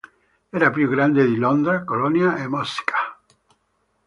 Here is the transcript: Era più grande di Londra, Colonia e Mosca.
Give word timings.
Era 0.51 0.71
più 0.71 0.89
grande 0.89 1.27
di 1.27 1.35
Londra, 1.35 1.83
Colonia 1.83 2.35
e 2.37 2.47
Mosca. 2.47 3.19